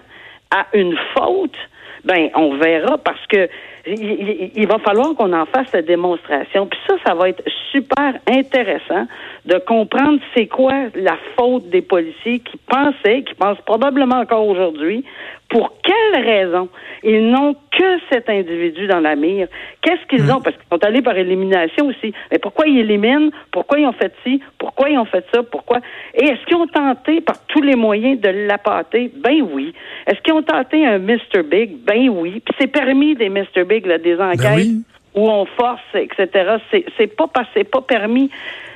à 0.52 0.68
une 0.74 0.98
faute, 1.16 1.58
ben 2.04 2.30
on 2.36 2.58
verra 2.58 2.98
parce 2.98 3.26
que 3.28 3.50
il, 3.88 4.68
va 4.68 4.80
falloir 4.80 5.14
qu'on 5.16 5.32
en 5.34 5.46
fasse 5.46 5.72
la 5.72 5.82
démonstration. 5.82 6.66
Puis 6.66 6.80
ça, 6.88 6.96
ça 7.06 7.14
va 7.14 7.30
être 7.30 7.44
super 7.72 8.16
intéressant 8.28 9.06
de 9.46 9.58
comprendre 9.60 10.20
c'est 10.34 10.48
quoi 10.48 10.74
la 10.96 11.18
faute 11.38 11.70
des 11.70 11.82
policiers 11.82 12.40
qui 12.40 12.58
pensaient, 12.68 13.24
qui 13.24 13.36
pensent 13.36 13.62
probablement 13.66 14.20
encore 14.20 14.48
aujourd'hui, 14.48 15.06
pour 15.50 15.74
quelles 15.84 16.24
raisons 16.24 16.70
ils 17.04 17.30
n'ont 17.30 17.54
que 17.54 18.00
cet 18.12 18.30
individu 18.30 18.88
dans 18.88 19.00
la 19.00 19.16
mire? 19.16 19.48
Qu'est-ce 19.82 20.06
qu'ils 20.08 20.26
hmm. 20.26 20.38
ont? 20.38 20.42
Parce 20.42 20.56
qu'ils 20.56 20.66
sont 20.72 20.84
allés 20.84 21.02
par 21.02 21.18
élimination 21.18 21.88
aussi. 21.88 22.14
Mais 22.32 22.40
pourquoi 22.40 22.68
ils 22.68 22.80
éliminent? 22.80 23.30
Pourquoi 23.52 23.80
ils 23.80 23.86
ont 23.86 23.94
fait 23.94 24.14
ci? 24.24 24.42
Pourquoi 24.58 24.90
ils 24.90 24.98
ont 24.98 25.06
fait 25.06 25.26
ça? 25.34 25.44
Pourquoi? 25.44 25.80
Et 26.16 26.26
est-ce 26.26 26.46
qu'ils 26.46 26.58
ont 26.58 26.68
tenté 26.68 27.22
par 27.22 27.46
tous 27.48 27.62
les 27.62 27.76
moyens 27.76 28.20
de 28.20 28.30
l'appâter? 28.48 29.12
Ben 29.16 29.42
oui. 29.42 29.74
Est-ce 30.08 30.20
qu'ils 30.22 30.34
ont 30.34 30.44
tenté 30.44 30.86
un 30.86 30.98
Mr. 30.98 31.44
Big? 31.44 31.78
Ben 31.86 32.10
oui. 32.10 32.42
Puis 32.44 32.56
c'est 32.60 32.68
permis 32.68 33.16
des 33.16 33.30
Mr. 33.30 33.64
Big, 33.68 33.86
là, 33.86 33.98
des 33.98 34.16
ben 34.16 34.32
enquêtes 34.32 34.68
où 35.16 35.30
on 35.30 35.46
force, 35.46 35.82
etc. 35.94 36.58
C'est, 36.72 37.08
pas, 37.16 37.30
c'est 37.54 37.64
pas 37.64 37.82
permis. 37.82 38.30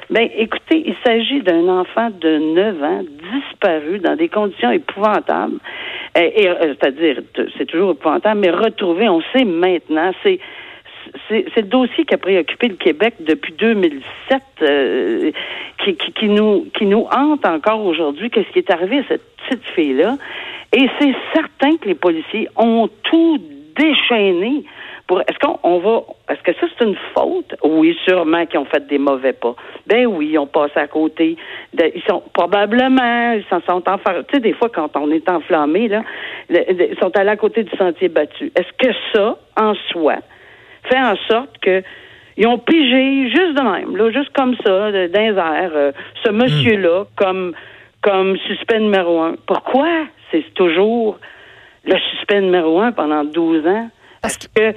Ben, 0.10 0.28
écoutez, 0.36 0.84
il 0.88 0.96
s'agit 1.06 1.42
d'un 1.42 1.68
enfant 1.68 2.10
de 2.10 2.38
9 2.38 2.84
ans 2.84 3.04
disparu 3.04 4.00
dans 4.00 4.16
des 4.16 4.28
conditions 4.28 4.72
épouvantables. 4.72 5.60
Euh, 6.18 6.74
c'est-à-dire, 6.80 7.22
c'est 7.58 7.68
toujours 7.68 7.92
épouvantable, 7.92 8.40
mais 8.40 8.50
retrouvé, 8.50 9.08
on 9.08 9.22
sait 9.34 9.46
maintenant, 9.46 10.12
c'est 10.24 10.40
c'est, 11.28 11.56
le 11.56 11.64
dossier 11.64 12.06
qui 12.06 12.14
a 12.14 12.18
préoccupé 12.18 12.68
le 12.68 12.76
Québec 12.76 13.16
depuis 13.20 13.54
2007, 13.54 14.42
euh, 14.62 15.32
qui, 15.84 15.96
qui, 15.96 16.12
qui, 16.14 16.28
nous 16.28 16.68
qui 16.78 16.86
nous 16.86 17.08
hante 17.12 17.46
encore 17.46 17.84
aujourd'hui. 17.84 18.30
Qu'est-ce 18.30 18.50
qui 18.52 18.60
est 18.60 18.72
arrivé 18.72 19.00
à 19.00 19.04
cette 19.08 19.24
petite 19.38 19.66
fille-là 19.76 20.18
Et 20.74 20.88
c'est 21.00 21.16
certain 21.34 21.78
que 21.78 21.88
les 21.88 21.96
policiers 21.96 22.48
ont 22.56 22.90
tout 23.04 23.40
déchaîner 23.76 24.66
pour 25.10 25.22
est-ce 25.22 25.40
qu'on 25.40 25.60
on 25.64 25.80
va 25.80 26.04
est-ce 26.30 26.42
que 26.44 26.54
ça 26.54 26.68
c'est 26.78 26.86
une 26.86 26.96
faute? 27.16 27.56
Oui, 27.64 27.98
sûrement 28.08 28.46
qu'ils 28.46 28.60
ont 28.60 28.66
fait 28.66 28.86
des 28.86 29.00
mauvais 29.00 29.34
pas. 29.34 29.56
Ben 29.88 30.06
oui, 30.06 30.30
ils 30.34 30.38
ont 30.38 30.46
passé 30.46 30.78
à 30.78 30.88
côté. 30.88 31.36
De, 31.74 31.92
ils 31.96 32.04
sont 32.08 32.22
probablement 32.32 33.32
ils 33.32 33.44
s'en 33.50 33.60
sont 33.62 33.90
enfermés. 33.90 34.24
Tu 34.28 34.36
sais 34.36 34.40
des 34.40 34.54
fois 34.54 34.70
quand 34.70 34.96
on 34.96 35.10
est 35.10 35.28
enflammé 35.28 35.88
là, 35.88 36.04
ils 36.52 36.96
sont 37.02 37.10
allés 37.18 37.32
à 37.32 37.38
côté 37.38 37.64
du 37.64 37.76
sentier 37.76 38.08
battu. 38.08 38.52
Est-ce 38.56 38.72
que 38.78 38.94
ça 39.12 39.40
en 39.60 39.74
soi 39.92 40.18
fait 40.84 41.00
en 41.00 41.16
sorte 41.28 41.58
que 41.60 41.82
ils 42.38 42.46
ont 42.46 42.60
pigé 42.60 43.30
juste 43.30 43.56
de 43.56 43.62
même, 43.62 43.98
là, 43.98 44.12
juste 44.12 44.32
comme 44.34 44.56
ça, 44.64 44.92
d'un 44.92 45.12
air, 45.12 45.72
euh, 45.74 45.92
ce 46.24 46.32
monsieur-là 46.32 47.06
comme 47.16 47.54
comme 48.04 48.38
suspect 48.46 48.80
numéro 48.80 49.22
un? 49.22 49.38
Pourquoi 49.48 49.90
c'est 50.30 50.46
toujours 50.54 51.18
le 51.84 51.98
suspect 52.12 52.42
numéro 52.42 52.80
un 52.80 52.92
pendant 52.92 53.24
12 53.24 53.66
ans? 53.66 53.90
Parce 54.22 54.38
que 54.38 54.74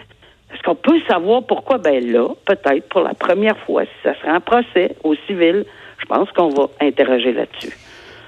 est-ce 0.52 0.62
qu'on 0.62 0.74
peut 0.74 1.00
savoir 1.08 1.42
pourquoi? 1.44 1.78
Ben 1.78 2.04
là, 2.12 2.28
peut-être 2.44 2.88
pour 2.88 3.00
la 3.00 3.14
première 3.14 3.58
fois, 3.58 3.84
si 3.84 3.90
ça 4.02 4.14
serait 4.20 4.30
un 4.30 4.40
procès 4.40 4.94
au 5.02 5.14
civil, 5.26 5.64
je 5.98 6.06
pense 6.06 6.30
qu'on 6.32 6.48
va 6.50 6.68
interroger 6.80 7.32
là-dessus. 7.32 7.72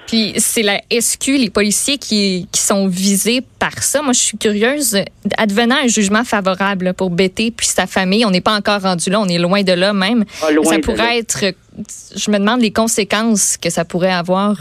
Puis 0.07 0.33
c'est 0.37 0.61
la 0.61 0.81
SQ, 0.91 1.37
les 1.39 1.49
policiers 1.49 1.97
qui, 1.97 2.47
qui 2.51 2.61
sont 2.61 2.87
visés 2.87 3.41
par 3.59 3.81
ça. 3.81 4.01
Moi, 4.01 4.13
je 4.13 4.19
suis 4.19 4.37
curieuse. 4.37 4.97
Advenant 5.37 5.77
un 5.83 5.87
jugement 5.87 6.23
favorable 6.23 6.93
pour 6.93 7.09
Betty 7.09 7.51
puis 7.51 7.65
sa 7.65 7.87
famille, 7.87 8.23
on 8.25 8.29
n'est 8.29 8.41
pas 8.41 8.55
encore 8.55 8.81
rendu 8.81 9.09
là, 9.09 9.19
on 9.19 9.27
est 9.27 9.39
loin 9.39 9.63
de 9.63 9.73
là 9.73 9.93
même. 9.93 10.23
Ah, 10.43 10.51
loin 10.51 10.65
ça 10.65 10.79
pourrait 10.79 10.97
là. 10.97 11.17
être. 11.17 11.45
Je 12.15 12.31
me 12.31 12.37
demande 12.37 12.61
les 12.61 12.71
conséquences 12.71 13.57
que 13.57 13.69
ça 13.69 13.83
pourrait 13.83 14.13
avoir. 14.13 14.55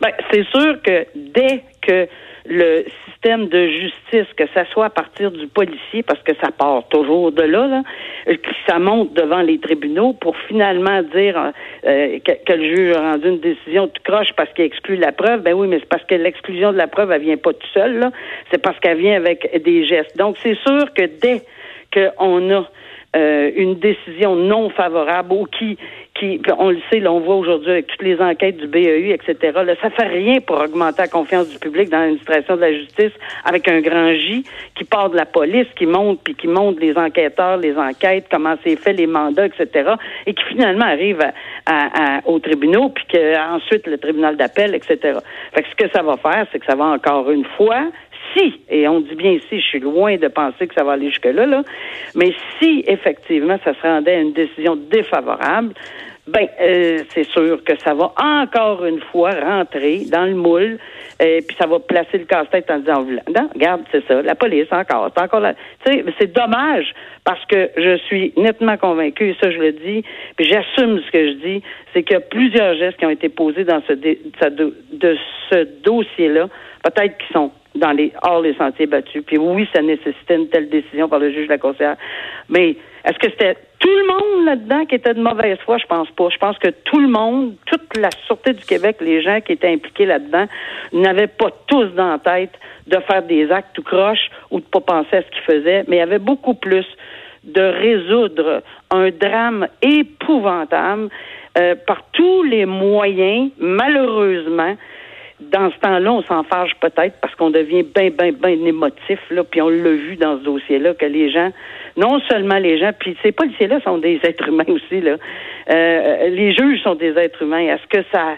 Ben, 0.00 0.10
c'est 0.30 0.44
sûr 0.48 0.82
que 0.82 1.06
dès 1.14 1.62
que 1.80 2.08
le 2.46 2.84
de 3.24 3.68
justice, 3.68 4.32
que 4.36 4.44
ça 4.52 4.64
soit 4.66 4.86
à 4.86 4.90
partir 4.90 5.30
du 5.30 5.46
policier, 5.46 6.02
parce 6.02 6.22
que 6.22 6.32
ça 6.42 6.50
part 6.50 6.86
toujours 6.88 7.32
de 7.32 7.42
là, 7.42 7.82
euh, 8.28 8.36
que 8.36 8.50
ça 8.68 8.78
monte 8.78 9.14
devant 9.14 9.40
les 9.40 9.58
tribunaux 9.58 10.12
pour 10.12 10.36
finalement 10.48 11.02
dire 11.02 11.52
euh, 11.86 12.18
que, 12.24 12.32
que 12.44 12.52
le 12.52 12.74
juge 12.74 12.96
a 12.96 13.12
rendu 13.12 13.28
une 13.28 13.40
décision 13.40 13.88
tout 13.88 14.02
croche 14.04 14.32
parce 14.36 14.52
qu'il 14.52 14.64
exclut 14.64 14.96
la 14.96 15.12
preuve. 15.12 15.42
Ben 15.42 15.54
oui, 15.54 15.66
mais 15.68 15.78
c'est 15.78 15.88
parce 15.88 16.04
que 16.04 16.14
l'exclusion 16.14 16.72
de 16.72 16.76
la 16.76 16.86
preuve, 16.86 17.10
elle 17.12 17.22
vient 17.22 17.36
pas 17.36 17.52
tout 17.52 17.68
seul, 17.72 17.98
là. 17.98 18.10
C'est 18.50 18.62
parce 18.62 18.78
qu'elle 18.80 18.98
vient 18.98 19.16
avec 19.16 19.62
des 19.64 19.86
gestes. 19.86 20.16
Donc, 20.16 20.36
c'est 20.42 20.56
sûr 20.58 20.92
que 20.94 21.04
dès 21.04 21.42
qu'on 21.92 22.50
a 22.50 22.68
euh, 23.16 23.52
une 23.54 23.76
décision 23.76 24.34
non 24.34 24.70
favorable 24.70 25.32
ou 25.32 25.46
qui, 25.46 25.78
qui 26.14 26.40
on 26.58 26.70
le 26.70 26.78
sait, 26.90 27.00
là, 27.00 27.12
on 27.12 27.20
voit 27.20 27.34
aujourd'hui 27.34 27.70
avec 27.72 27.88
toutes 27.88 28.02
les 28.02 28.20
enquêtes 28.20 28.56
du 28.58 28.68
BEU, 28.68 29.10
etc. 29.12 29.36
Là, 29.64 29.74
ça 29.82 29.90
fait 29.90 30.06
rien 30.06 30.40
pour 30.40 30.60
augmenter 30.60 31.02
la 31.02 31.08
confiance 31.08 31.48
du 31.48 31.58
public 31.58 31.90
dans 31.90 31.98
l'administration 31.98 32.54
de 32.54 32.60
la 32.60 32.72
justice 32.72 33.10
avec 33.44 33.66
un 33.68 33.80
grand 33.80 34.12
J 34.14 34.44
qui 34.76 34.84
part 34.84 35.10
de 35.10 35.16
la 35.16 35.26
police, 35.26 35.66
qui 35.76 35.86
monte 35.86 36.20
puis 36.22 36.34
qui 36.36 36.46
monte 36.46 36.78
les 36.80 36.96
enquêteurs, 36.96 37.56
les 37.56 37.76
enquêtes, 37.76 38.26
comment 38.30 38.54
c'est 38.62 38.76
fait, 38.76 38.92
les 38.92 39.08
mandats, 39.08 39.46
etc. 39.46 39.94
Et 40.26 40.34
qui 40.34 40.44
finalement 40.44 40.84
arrive 40.86 41.20
à, 41.20 41.32
à- 41.66 42.18
à- 42.18 42.20
puis 42.24 43.04
que 43.08 43.54
ensuite 43.54 43.86
le 43.86 43.98
tribunal 43.98 44.36
d'appel, 44.36 44.74
etc. 44.74 45.18
Fait 45.52 45.62
que 45.62 45.68
ce 45.68 45.74
que 45.84 45.90
ça 45.90 46.02
va 46.02 46.16
faire, 46.16 46.46
c'est 46.52 46.60
que 46.60 46.66
ça 46.66 46.76
va 46.76 46.84
encore 46.84 47.30
une 47.30 47.44
fois 47.56 47.86
si, 48.36 48.60
et 48.68 48.86
on 48.88 49.00
dit 49.00 49.14
bien 49.14 49.32
ici, 49.32 49.60
je 49.60 49.66
suis 49.66 49.80
loin 49.80 50.16
de 50.16 50.28
penser 50.28 50.66
que 50.66 50.74
ça 50.74 50.84
va 50.84 50.92
aller 50.92 51.08
jusque-là, 51.08 51.46
là, 51.46 51.62
mais 52.14 52.32
si 52.58 52.84
effectivement 52.86 53.58
ça 53.64 53.74
se 53.74 53.82
rendait 53.82 54.14
à 54.14 54.20
une 54.20 54.32
décision 54.32 54.76
défavorable, 54.76 55.74
ben 56.26 56.48
euh, 56.58 57.00
c'est 57.10 57.24
sûr 57.24 57.62
que 57.64 57.78
ça 57.80 57.92
va 57.92 58.12
encore 58.16 58.84
une 58.86 59.00
fois 59.00 59.32
rentrer 59.32 60.04
dans 60.10 60.24
le 60.24 60.34
moule, 60.34 60.78
et 61.20 61.44
puis 61.46 61.56
ça 61.58 61.66
va 61.66 61.78
placer 61.78 62.18
le 62.18 62.24
casse-tête 62.24 62.70
en 62.70 62.78
disant, 62.78 63.04
non, 63.04 63.50
regarde, 63.54 63.82
c'est 63.92 64.04
ça, 64.06 64.22
la 64.22 64.34
police 64.34 64.66
encore, 64.72 65.10
c'est 65.14 65.22
encore. 65.22 65.42
Tu 65.84 65.92
sais, 65.92 66.04
c'est 66.18 66.32
dommage 66.32 66.94
parce 67.24 67.44
que 67.46 67.70
je 67.76 67.96
suis 68.06 68.32
nettement 68.36 68.76
convaincu, 68.78 69.30
et 69.30 69.36
ça 69.40 69.50
je 69.50 69.58
le 69.58 69.72
dis, 69.72 70.02
puis 70.36 70.46
j'assume 70.46 71.00
ce 71.00 71.10
que 71.10 71.28
je 71.28 71.32
dis, 71.34 71.62
c'est 71.92 72.02
qu'il 72.02 72.14
y 72.14 72.16
a 72.16 72.20
plusieurs 72.20 72.74
gestes 72.76 72.98
qui 72.98 73.06
ont 73.06 73.10
été 73.10 73.28
posés 73.28 73.64
dans 73.64 73.82
ce 73.86 73.92
de 73.92 75.16
ce 75.50 75.64
dossier-là, 75.82 76.48
peut-être 76.82 77.18
qui 77.18 77.32
sont 77.32 77.52
dans 77.74 77.92
les 77.92 78.12
hors 78.22 78.40
les 78.40 78.54
sentiers 78.54 78.86
battus. 78.86 79.22
Puis 79.26 79.38
oui, 79.38 79.68
ça 79.74 79.82
nécessitait 79.82 80.36
une 80.36 80.48
telle 80.48 80.68
décision 80.68 81.08
par 81.08 81.18
le 81.18 81.30
juge 81.30 81.46
de 81.46 81.52
la 81.52 81.58
conseillère. 81.58 81.96
Mais 82.48 82.76
est-ce 83.04 83.18
que 83.18 83.30
c'était 83.30 83.56
tout 83.78 83.88
le 83.90 84.06
monde 84.06 84.46
là-dedans 84.46 84.86
qui 84.86 84.94
était 84.94 85.14
de 85.14 85.20
mauvaise 85.20 85.58
foi? 85.64 85.78
Je 85.78 85.86
pense 85.86 86.10
pas. 86.12 86.28
Je 86.30 86.38
pense 86.38 86.56
que 86.58 86.68
tout 86.68 87.00
le 87.00 87.08
monde, 87.08 87.54
toute 87.66 87.96
la 87.96 88.10
Sûreté 88.26 88.52
du 88.52 88.64
Québec, 88.64 88.96
les 89.00 89.22
gens 89.22 89.40
qui 89.40 89.52
étaient 89.52 89.72
impliqués 89.72 90.06
là-dedans, 90.06 90.46
n'avaient 90.92 91.26
pas 91.26 91.50
tous 91.66 91.86
dans 91.88 92.12
la 92.12 92.18
tête 92.18 92.52
de 92.86 92.98
faire 93.00 93.22
des 93.22 93.50
actes 93.50 93.74
tout 93.74 93.82
croche 93.82 94.30
ou 94.50 94.60
de 94.60 94.64
pas 94.64 94.80
penser 94.80 95.16
à 95.16 95.22
ce 95.22 95.26
qu'ils 95.28 95.42
faisaient, 95.42 95.84
mais 95.88 95.96
il 95.96 96.00
y 96.00 96.02
avait 96.02 96.18
beaucoup 96.18 96.54
plus 96.54 96.86
de 97.42 97.60
résoudre 97.60 98.62
un 98.90 99.10
drame 99.10 99.68
épouvantable 99.82 101.08
euh, 101.58 101.74
par 101.86 102.02
tous 102.12 102.42
les 102.42 102.66
moyens, 102.66 103.50
malheureusement. 103.58 104.76
Dans 105.52 105.70
ce 105.70 105.78
temps-là, 105.78 106.12
on 106.12 106.22
s'en 106.22 106.42
fâche 106.44 106.72
peut-être 106.80 107.14
parce 107.20 107.34
qu'on 107.34 107.50
devient 107.50 107.82
bien, 107.82 108.10
bien, 108.10 108.32
bien 108.32 108.66
émotif, 108.66 109.18
là, 109.30 109.44
puis 109.44 109.60
on 109.60 109.68
l'a 109.68 109.90
vu 109.90 110.16
dans 110.16 110.38
ce 110.38 110.44
dossier-là, 110.44 110.94
que 110.94 111.06
les 111.06 111.30
gens, 111.30 111.50
non 111.96 112.20
seulement 112.28 112.58
les 112.58 112.78
gens, 112.78 112.90
puis 112.98 113.16
ces 113.22 113.32
policiers-là 113.32 113.80
sont 113.82 113.98
des 113.98 114.20
êtres 114.24 114.48
humains 114.48 114.64
aussi, 114.68 115.00
là. 115.00 115.16
Euh, 115.70 116.28
les 116.28 116.52
juges 116.52 116.82
sont 116.82 116.94
des 116.94 117.16
êtres 117.16 117.42
humains. 117.42 117.74
Est-ce 117.74 117.86
que 117.88 118.04
ça, 118.12 118.36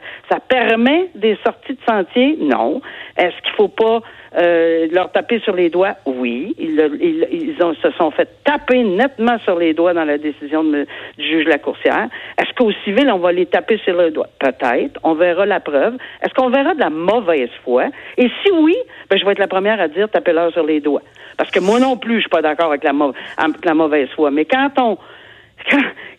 permet 0.49 1.11
des 1.15 1.37
sorties 1.45 1.75
de 1.75 1.81
sentier? 1.89 2.37
Non. 2.41 2.81
Est-ce 3.17 3.37
qu'il 3.43 3.53
faut 3.57 3.69
pas 3.69 4.01
euh, 4.37 4.87
leur 4.93 5.11
taper 5.13 5.41
sur 5.41 5.55
les 5.55 5.71
doigts? 5.71 5.95
Oui. 6.05 6.55
Ils, 6.59 7.55
se 7.83 7.91
sont 7.93 8.11
fait 8.11 8.29
taper 8.45 8.83
nettement 8.83 9.39
sur 9.41 9.59
les 9.59 9.75
doigts 9.75 9.95
dans 9.95 10.05
la 10.05 10.19
décision 10.19 10.63
du 10.65 10.87
juge 11.19 11.47
Lacourcière. 11.47 12.09
Est-ce 12.39 12.53
qu'au 12.55 12.73
civil, 12.85 13.11
on 13.11 13.19
va 13.19 13.33
les 13.33 13.47
taper 13.47 13.79
sur 13.79 13.97
les 14.01 14.11
doigts? 14.11 14.29
Peut-être. 14.39 15.01
On 15.03 15.15
verra 15.15 15.47
la 15.47 15.61
preuve. 15.61 15.95
Est-ce 16.23 16.35
qu'on 16.35 16.51
verra 16.51 16.75
de 16.75 16.81
la 16.81 16.91
mauvaise 16.91 17.51
foi? 17.65 17.87
Et 18.17 18.29
si 18.43 18.51
oui, 18.53 18.77
ben, 19.09 19.19
je 19.19 19.25
vais 19.25 19.33
être 19.33 19.39
la 19.39 19.49
première 19.49 19.81
à 19.81 19.89
dire 19.89 20.09
tapez-leur 20.09 20.53
sur 20.53 20.65
les 20.65 20.81
doigts. 20.81 21.03
Parce 21.37 21.51
que 21.51 21.61
moi 21.61 21.81
non 21.81 21.97
plus, 21.97 22.17
je 22.17 22.21
suis 22.21 22.29
pas 22.31 22.43
d'accord 22.43 22.69
avec 22.69 22.85
la, 22.85 23.75
mauvaise 23.75 24.09
foi. 24.17 24.31
Mais 24.31 24.45
quand 24.45 24.71
on, 24.79 24.99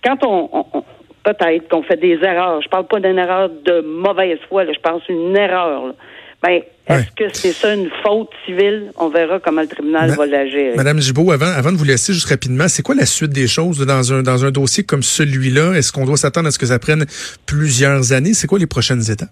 quand, 0.04 0.24
on- 0.26 0.50
on- 0.74 0.84
peut-être 1.24 1.68
qu'on 1.70 1.84
fait 1.84 1.98
des 2.00 2.20
erreurs, 2.24 2.62
je 2.62 2.70
parle 2.70 2.88
pas 2.88 3.00
d'une 3.00 3.18
erreur 3.18 3.50
de 3.50 3.82
mauvaise 3.82 4.40
foi, 4.48 4.64
là, 4.64 4.72
je 4.74 4.80
pense 4.80 5.02
une 5.10 5.36
erreur. 5.36 5.88
là. 5.88 5.94
Ben, 6.42 6.62
est-ce 6.90 7.12
que 7.16 7.34
c'est 7.34 7.52
ça 7.52 7.74
une 7.74 7.90
faute 8.04 8.30
civile? 8.46 8.92
On 8.98 9.10
verra 9.10 9.40
comment 9.40 9.62
le 9.62 9.68
tribunal 9.68 10.10
Ma- 10.10 10.16
va 10.16 10.26
l'agir. 10.26 10.74
Madame 10.76 11.00
Gibault, 11.00 11.32
avant, 11.32 11.46
avant 11.46 11.72
de 11.72 11.78
vous 11.78 11.86
laisser 11.86 12.14
juste 12.14 12.30
rapidement, 12.30 12.68
c'est 12.68 12.84
quoi 12.84 12.96
la 12.96 13.06
suite 13.06 13.32
des 13.32 13.48
choses 13.48 13.86
dans 13.86 14.14
un, 14.14 14.24
dans 14.24 14.46
un 14.46 14.52
dossier 14.52 14.84
comme 14.84 15.04
celui-là? 15.04 15.74
Est-ce 15.74 15.92
qu'on 15.92 16.06
doit 16.06 16.18
s'attendre 16.18 16.48
à 16.48 16.52
ce 16.52 16.60
que 16.60 16.66
ça 16.68 16.80
prenne 16.80 17.06
plusieurs 17.46 18.14
années? 18.14 18.34
C'est 18.34 18.48
quoi 18.48 18.60
les 18.60 18.68
prochaines 18.68 19.12
étapes? 19.12 19.30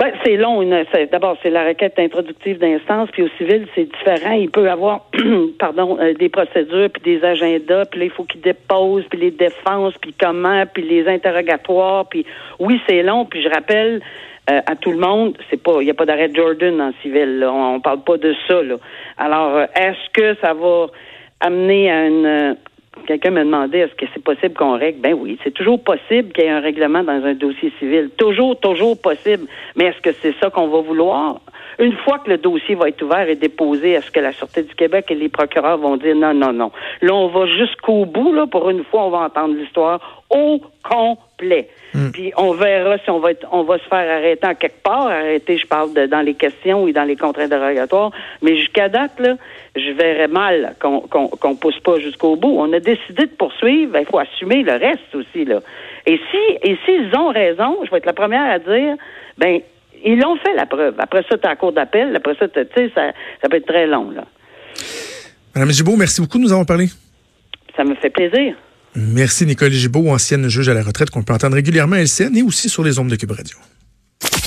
Ben, 0.00 0.12
c'est 0.24 0.36
long. 0.36 0.62
D'abord, 1.12 1.36
c'est 1.42 1.50
la 1.50 1.66
requête 1.66 1.98
introductive 1.98 2.58
d'instance, 2.58 3.10
puis 3.12 3.22
au 3.22 3.28
civil, 3.36 3.66
c'est 3.74 3.84
différent. 3.84 4.32
Il 4.32 4.50
peut 4.50 4.64
y 4.64 4.68
avoir, 4.68 5.04
pardon, 5.58 5.98
euh, 6.00 6.14
des 6.14 6.30
procédures, 6.30 6.88
puis 6.88 7.02
des 7.02 7.22
agendas, 7.22 7.84
puis 7.84 8.00
là, 8.00 8.06
il 8.06 8.10
faut 8.10 8.24
qu'ils 8.24 8.40
déposent, 8.40 9.04
puis 9.10 9.20
les 9.20 9.30
défenses, 9.30 9.92
puis 10.00 10.14
comment, 10.18 10.64
puis 10.72 10.88
les 10.88 11.06
interrogatoires, 11.06 12.08
puis 12.08 12.24
oui, 12.58 12.80
c'est 12.88 13.02
long. 13.02 13.26
Puis 13.26 13.42
je 13.42 13.50
rappelle 13.50 14.00
euh, 14.50 14.60
à 14.66 14.76
tout 14.76 14.90
le 14.90 14.98
monde, 14.98 15.36
c'est 15.50 15.62
pas, 15.62 15.80
il 15.80 15.84
n'y 15.84 15.90
a 15.90 15.94
pas 15.94 16.06
d'arrêt 16.06 16.30
Jordan 16.34 16.80
en 16.80 16.92
civil. 17.02 17.38
Là. 17.38 17.52
On, 17.52 17.74
on 17.76 17.80
parle 17.80 18.00
pas 18.00 18.16
de 18.16 18.34
ça. 18.48 18.62
Là. 18.62 18.76
Alors, 19.18 19.56
euh, 19.56 19.66
est-ce 19.74 20.10
que 20.12 20.34
ça 20.40 20.54
va 20.54 20.86
amener 21.40 21.90
à 21.90 22.06
une 22.06 22.26
euh, 22.26 22.54
Quelqu'un 23.06 23.30
m'a 23.30 23.44
demandé 23.44 23.78
est-ce 23.78 23.94
que 23.94 24.06
c'est 24.12 24.22
possible 24.22 24.54
qu'on 24.54 24.76
règle? 24.76 25.00
Ben 25.00 25.14
oui, 25.14 25.38
c'est 25.44 25.52
toujours 25.52 25.82
possible 25.82 26.32
qu'il 26.32 26.44
y 26.44 26.46
ait 26.48 26.50
un 26.50 26.60
règlement 26.60 27.02
dans 27.02 27.24
un 27.24 27.34
dossier 27.34 27.72
civil. 27.78 28.10
Toujours, 28.16 28.58
toujours 28.58 29.00
possible. 29.00 29.46
Mais 29.76 29.86
est-ce 29.86 30.00
que 30.00 30.12
c'est 30.20 30.34
ça 30.40 30.50
qu'on 30.50 30.68
va 30.68 30.80
vouloir? 30.80 31.40
Une 31.78 31.92
fois 31.98 32.18
que 32.18 32.28
le 32.28 32.36
dossier 32.36 32.74
va 32.74 32.88
être 32.88 33.00
ouvert 33.02 33.28
et 33.28 33.36
déposé, 33.36 33.92
est-ce 33.92 34.10
que 34.10 34.20
la 34.20 34.32
Sûreté 34.32 34.64
du 34.64 34.74
Québec 34.74 35.06
et 35.08 35.14
les 35.14 35.28
procureurs 35.28 35.78
vont 35.78 35.96
dire 35.96 36.14
non, 36.14 36.34
non, 36.34 36.52
non? 36.52 36.72
Là, 37.00 37.14
on 37.14 37.28
va 37.28 37.46
jusqu'au 37.46 38.04
bout, 38.04 38.32
là, 38.32 38.46
pour 38.46 38.68
une 38.68 38.84
fois, 38.84 39.04
on 39.04 39.10
va 39.10 39.18
entendre 39.18 39.54
l'histoire 39.54 40.22
au 40.28 40.60
complet. 40.82 41.29
Puis 42.12 42.32
on 42.36 42.52
verra 42.52 42.98
si 42.98 43.10
on 43.10 43.18
va 43.18 43.32
être, 43.32 43.46
on 43.50 43.64
va 43.64 43.78
se 43.78 43.84
faire 43.84 44.10
arrêter 44.10 44.46
en 44.46 44.54
quelque 44.54 44.82
part. 44.82 45.08
Arrêter, 45.08 45.58
je 45.58 45.66
parle 45.66 45.92
de, 45.92 46.06
dans 46.06 46.20
les 46.20 46.34
questions 46.34 46.84
ou 46.84 46.92
dans 46.92 47.04
les 47.04 47.16
contre-interrogatoires. 47.16 48.12
Mais 48.42 48.56
jusqu'à 48.56 48.88
date, 48.88 49.18
là, 49.18 49.36
je 49.74 49.90
verrais 49.92 50.28
mal 50.28 50.76
qu'on 50.80 51.00
qu'on 51.00 51.28
qu'on 51.28 51.56
pousse 51.56 51.80
pas 51.80 51.98
jusqu'au 51.98 52.36
bout. 52.36 52.54
On 52.58 52.72
a 52.72 52.80
décidé 52.80 53.26
de 53.26 53.34
poursuivre, 53.36 53.96
il 53.98 54.06
faut 54.06 54.18
assumer 54.18 54.62
le 54.62 54.72
reste 54.72 55.14
aussi, 55.14 55.44
là. 55.44 55.60
Et 56.06 56.18
si, 56.30 56.68
et 56.68 56.78
s'ils 56.84 57.14
ont 57.16 57.28
raison, 57.28 57.78
je 57.84 57.90
vais 57.90 57.98
être 57.98 58.06
la 58.06 58.12
première 58.12 58.50
à 58.50 58.58
dire, 58.58 58.96
ben, 59.36 59.60
ils 60.04 60.18
l'ont 60.18 60.36
fait 60.36 60.54
la 60.54 60.66
preuve. 60.66 60.94
Après 60.98 61.24
ça, 61.28 61.36
tu 61.36 61.46
as 61.46 61.56
cours 61.56 61.72
d'appel. 61.72 62.16
Après 62.16 62.34
ça, 62.36 62.48
tu 62.48 62.60
sais, 62.74 62.90
ça, 62.94 63.12
ça 63.42 63.48
peut 63.48 63.56
être 63.56 63.66
très 63.66 63.86
long, 63.86 64.10
là. 64.10 64.24
Madame 65.54 65.70
Gibault, 65.72 65.96
merci 65.96 66.20
beaucoup 66.20 66.38
de 66.38 66.44
nous 66.44 66.52
avoir 66.52 66.66
parlé. 66.66 66.86
Ça 67.76 67.84
me 67.84 67.94
fait 67.96 68.10
plaisir. 68.10 68.54
Merci 68.96 69.46
Nicole 69.46 69.72
Gibault, 69.72 70.10
ancienne 70.10 70.48
juge 70.48 70.68
à 70.68 70.74
la 70.74 70.82
retraite 70.82 71.10
qu'on 71.10 71.22
peut 71.22 71.32
entendre 71.32 71.54
régulièrement 71.54 71.96
à 71.96 72.00
LCN 72.00 72.36
et 72.36 72.42
aussi 72.42 72.68
sur 72.68 72.82
les 72.82 72.98
ondes 72.98 73.08
de 73.08 73.16
Cube 73.16 73.30
Radio. 73.30 73.56